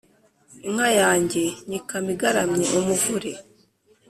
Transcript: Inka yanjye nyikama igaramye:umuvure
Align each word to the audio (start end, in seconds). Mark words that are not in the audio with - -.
Inka 0.67 0.89
yanjye 1.01 1.43
nyikama 1.67 2.09
igaramye:umuvure 2.15 3.31